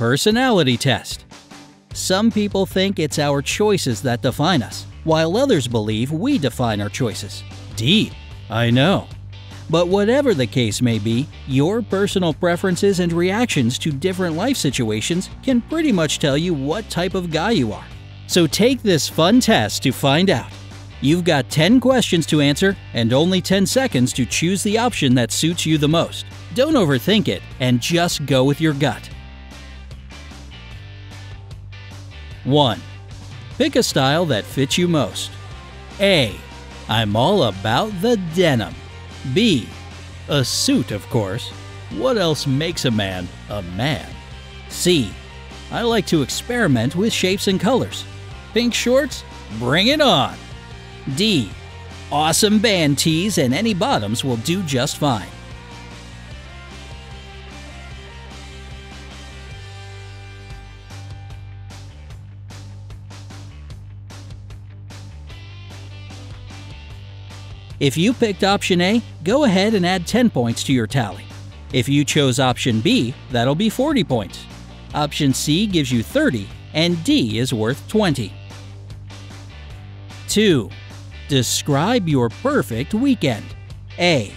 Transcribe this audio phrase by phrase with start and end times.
[0.00, 1.26] Personality test.
[1.92, 6.88] Some people think it's our choices that define us, while others believe we define our
[6.88, 7.44] choices.
[7.76, 8.14] Deep,
[8.48, 9.06] I know.
[9.68, 15.28] But whatever the case may be, your personal preferences and reactions to different life situations
[15.42, 17.84] can pretty much tell you what type of guy you are.
[18.26, 20.50] So take this fun test to find out.
[21.02, 25.30] You've got 10 questions to answer and only 10 seconds to choose the option that
[25.30, 26.24] suits you the most.
[26.54, 29.06] Don't overthink it and just go with your gut.
[32.44, 32.80] 1.
[33.58, 35.30] Pick a style that fits you most.
[36.00, 36.34] A.
[36.88, 38.74] I'm all about the denim.
[39.34, 39.68] B.
[40.28, 41.50] A suit, of course.
[41.96, 44.06] What else makes a man a man?
[44.68, 45.10] C.
[45.70, 48.04] I like to experiment with shapes and colors.
[48.54, 49.24] Pink shorts?
[49.58, 50.36] Bring it on!
[51.16, 51.50] D.
[52.10, 55.28] Awesome band tees and any bottoms will do just fine.
[67.80, 71.24] If you picked option A, go ahead and add 10 points to your tally.
[71.72, 74.44] If you chose option B, that'll be 40 points.
[74.94, 78.34] Option C gives you 30, and D is worth 20.
[80.28, 80.70] 2.
[81.28, 83.46] Describe your perfect weekend.
[83.98, 84.30] A.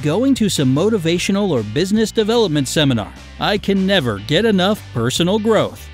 [0.00, 3.12] Going to some motivational or business development seminar.
[3.40, 5.88] I can never get enough personal growth.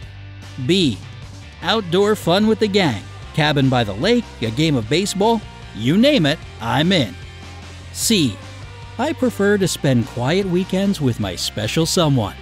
[0.66, 0.98] B.
[1.62, 3.02] Outdoor fun with the gang.
[3.32, 5.40] Cabin by the lake, a game of baseball,
[5.74, 7.14] you name it, I'm in.
[7.92, 8.36] C.
[8.98, 12.36] I prefer to spend quiet weekends with my special someone.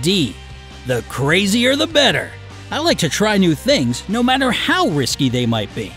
[0.00, 0.34] D.
[0.86, 2.30] The crazier the better.
[2.70, 5.92] I like to try new things, no matter how risky they might be.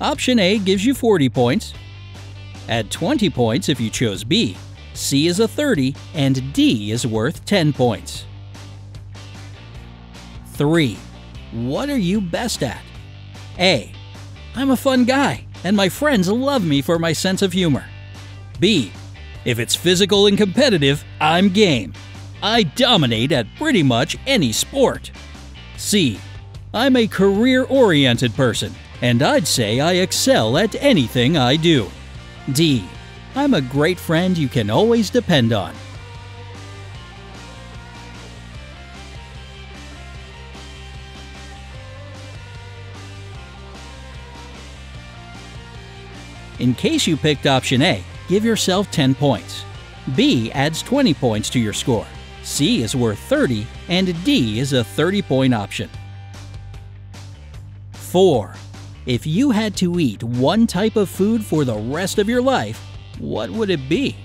[0.00, 1.74] Option A gives you 40 points.
[2.68, 4.56] Add 20 points if you chose B.
[4.94, 8.26] C is a 30, and D is worth 10 points.
[10.54, 10.98] 3.
[11.52, 12.82] What are you best at?
[13.58, 13.92] A.
[14.54, 17.84] I'm a fun guy, and my friends love me for my sense of humor.
[18.60, 18.92] B.
[19.44, 21.94] If it's physical and competitive, I'm game.
[22.42, 25.10] I dominate at pretty much any sport.
[25.76, 26.20] C.
[26.74, 31.90] I'm a career oriented person, and I'd say I excel at anything I do.
[32.52, 32.84] D.
[33.34, 35.74] I'm a great friend you can always depend on.
[46.58, 49.64] In case you picked option A, give yourself 10 points.
[50.14, 52.06] B adds 20 points to your score.
[52.42, 55.88] C is worth 30, and D is a 30 point option.
[57.92, 58.54] 4.
[59.06, 62.80] If you had to eat one type of food for the rest of your life,
[63.22, 64.16] what would it be?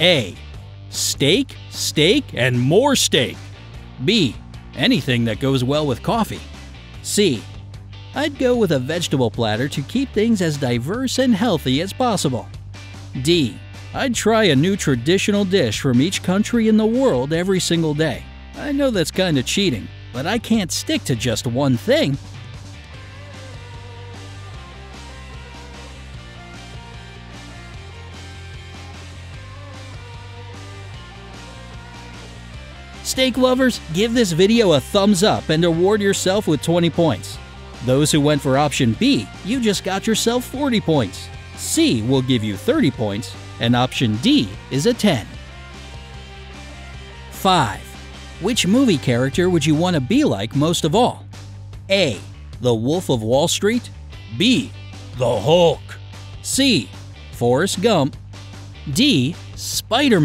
[0.00, 0.34] A.
[0.90, 3.36] Steak, steak, and more steak.
[4.04, 4.34] B.
[4.74, 6.40] Anything that goes well with coffee.
[7.02, 7.42] C.
[8.14, 12.46] I'd go with a vegetable platter to keep things as diverse and healthy as possible.
[13.22, 13.58] D.
[13.92, 18.22] I'd try a new traditional dish from each country in the world every single day.
[18.56, 22.16] I know that's kind of cheating, but I can't stick to just one thing.
[33.04, 37.38] Steak lovers, give this video a thumbs up and award yourself with 20 points.
[37.84, 41.28] Those who went for option B, you just got yourself 40 points.
[41.56, 45.26] C will give you 30 points, and option D is a 10.
[47.30, 47.80] 5.
[48.40, 51.24] Which movie character would you want to be like most of all?
[51.90, 52.20] A.
[52.60, 53.90] The Wolf of Wall Street.
[54.38, 54.70] B.
[55.18, 55.80] The Hulk.
[56.42, 56.88] C.
[57.32, 58.16] Forrest Gump.
[58.92, 59.34] D.
[59.56, 60.20] Spider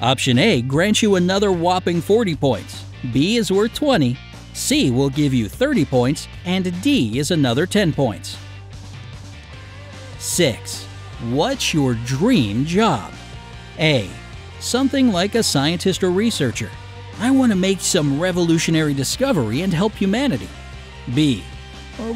[0.00, 4.16] Option A grants you another whopping 40 points, B is worth 20,
[4.52, 8.36] C will give you 30 points, and D is another 10 points.
[10.18, 10.84] 6.
[11.30, 13.12] What's your dream job?
[13.78, 14.10] A.
[14.60, 16.70] Something like a scientist or researcher.
[17.18, 20.48] I want to make some revolutionary discovery and help humanity.
[21.14, 21.44] B.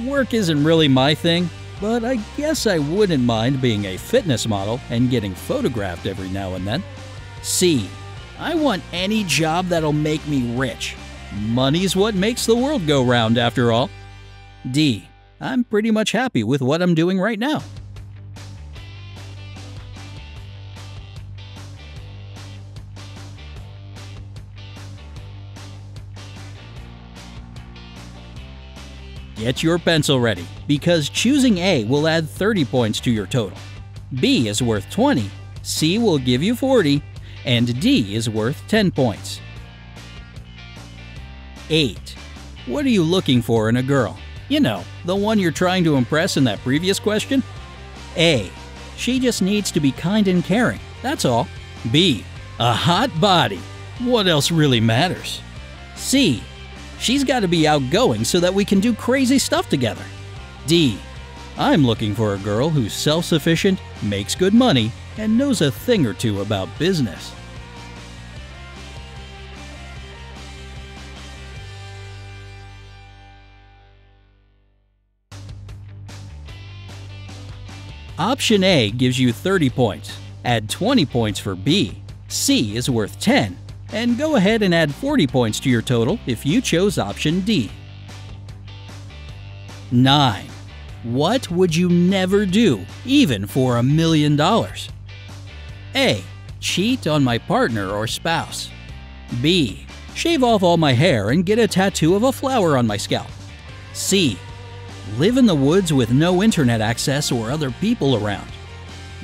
[0.07, 1.49] Work isn't really my thing,
[1.81, 6.55] but I guess I wouldn't mind being a fitness model and getting photographed every now
[6.55, 6.83] and then.
[7.43, 7.89] C.
[8.39, 10.97] I want any job that'll make me rich.
[11.33, 13.91] Money's what makes the world go round, after all.
[14.71, 15.09] D.
[15.41, 17.63] I'm pretty much happy with what I'm doing right now.
[29.37, 33.59] Get your pencil ready, because choosing A will add 30 points to your total.
[34.19, 35.31] B is worth 20,
[35.63, 37.03] C will give you 40,
[37.47, 39.41] and D is worth 10 points.
[41.71, 42.15] 8.
[42.67, 44.19] What are you looking for in a girl?
[44.49, 47.43] You know, the one you're trying to impress in that previous question?
[48.17, 48.51] A.
[48.97, 51.49] She just needs to be kind and caring, that's all.
[51.91, 52.25] B.
[52.59, 53.61] A hot body.
[54.01, 55.41] What else really matters?
[55.95, 56.43] C.
[56.99, 60.05] She's got to be outgoing so that we can do crazy stuff together.
[60.67, 60.99] D.
[61.59, 66.07] I'm looking for a girl who's self sufficient, makes good money, and knows a thing
[66.07, 67.33] or two about business.
[78.19, 80.19] Option A gives you 30 points.
[80.45, 82.01] Add 20 points for B.
[82.29, 83.57] C is worth 10.
[83.93, 87.71] And go ahead and add 40 points to your total if you chose option D.
[89.91, 90.47] 9.
[91.03, 94.89] What would you never do, even for a million dollars?
[95.97, 96.23] A.
[96.61, 98.71] Cheat on my partner or spouse.
[99.41, 99.87] B.
[100.15, 103.31] Shave off all my hair and get a tattoo of a flower on my scalp.
[103.95, 104.39] C.
[105.17, 108.51] Live in the woods with no internet access or other people around.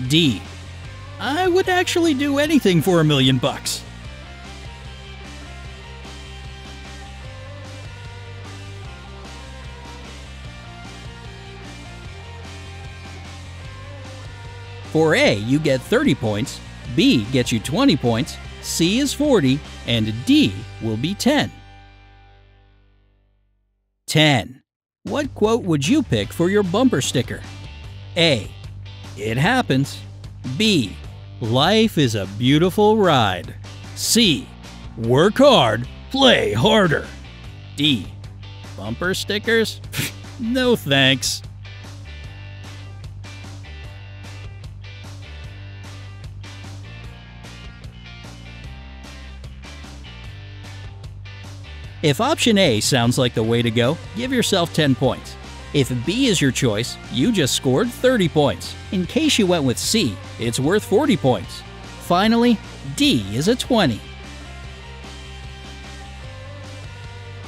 [0.09, 0.41] D.
[1.21, 3.82] I would actually do anything for a million bucks.
[14.93, 16.61] For A, you get 30 points,
[16.95, 20.53] B gets you 20 points, C is 40, and D
[20.83, 21.51] will be 10.
[24.07, 24.63] 10.
[25.05, 27.41] What quote would you pick for your bumper sticker?
[28.19, 28.51] A.
[29.17, 29.99] It happens.
[30.59, 30.95] B.
[31.41, 33.55] Life is a beautiful ride.
[33.95, 34.47] C.
[34.99, 37.07] Work hard, play harder.
[37.77, 38.07] D.
[38.77, 39.81] Bumper stickers?
[40.39, 41.43] no thanks.
[52.03, 55.37] If option A sounds like the way to go, give yourself 10 points.
[55.73, 58.75] If B is your choice, you just scored 30 points.
[58.91, 61.63] In case you went with C, it's worth 40 points.
[62.01, 62.59] Finally,
[62.97, 64.01] D is a 20.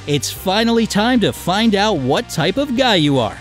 [0.06, 3.39] It's finally time to find out what type of guy you are.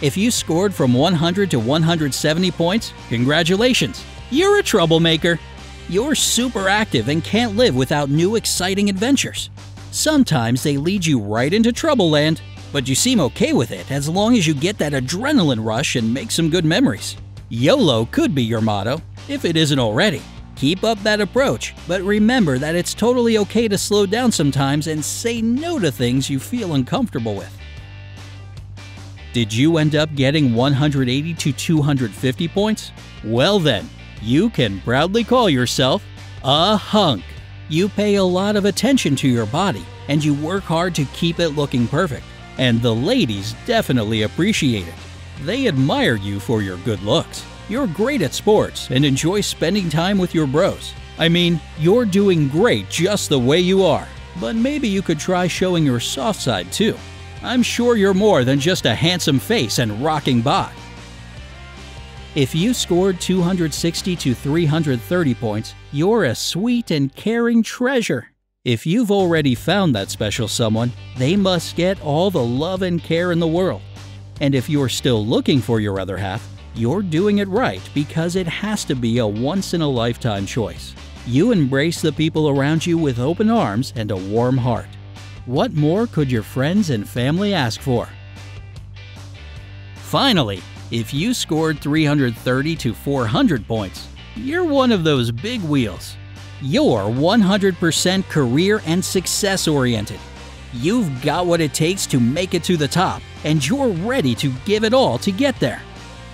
[0.00, 4.02] If you scored from 100 to 170 points, congratulations!
[4.30, 5.38] You're a troublemaker!
[5.88, 9.50] You're super active and can't live without new exciting adventures.
[9.92, 12.42] Sometimes they lead you right into trouble land,
[12.72, 16.12] but you seem okay with it as long as you get that adrenaline rush and
[16.12, 17.16] make some good memories.
[17.50, 20.20] YOLO could be your motto, if it isn't already.
[20.56, 25.04] Keep up that approach, but remember that it's totally okay to slow down sometimes and
[25.04, 27.56] say no to things you feel uncomfortable with.
[29.32, 32.90] Did you end up getting 180 to 250 points?
[33.22, 33.88] Well then,
[34.22, 36.04] you can proudly call yourself
[36.44, 37.24] a hunk.
[37.68, 41.40] You pay a lot of attention to your body and you work hard to keep
[41.40, 42.24] it looking perfect.
[42.58, 44.94] And the ladies definitely appreciate it.
[45.42, 47.44] They admire you for your good looks.
[47.68, 50.94] You're great at sports and enjoy spending time with your bros.
[51.18, 54.06] I mean, you're doing great just the way you are.
[54.40, 56.96] But maybe you could try showing your soft side too.
[57.42, 60.72] I'm sure you're more than just a handsome face and rocking bod.
[62.36, 68.30] If you scored 260 to 330 points, you're a sweet and caring treasure.
[68.62, 73.32] If you've already found that special someone, they must get all the love and care
[73.32, 73.80] in the world.
[74.42, 78.46] And if you're still looking for your other half, you're doing it right because it
[78.46, 80.94] has to be a once in a lifetime choice.
[81.26, 84.88] You embrace the people around you with open arms and a warm heart.
[85.46, 88.10] What more could your friends and family ask for?
[89.94, 96.16] Finally, if you scored 330 to 400 points, you're one of those big wheels.
[96.62, 100.20] You're 100% career and success oriented.
[100.72, 104.52] You've got what it takes to make it to the top, and you're ready to
[104.64, 105.82] give it all to get there.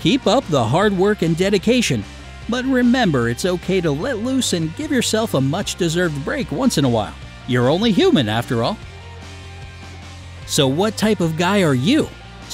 [0.01, 2.05] Keep up the hard work and dedication,
[2.49, 6.77] but remember it's okay to let loose and give yourself a much deserved break once
[6.77, 7.15] in a while.
[7.47, 8.77] You're only human after all.
[10.47, 12.09] So, what type of guy are you?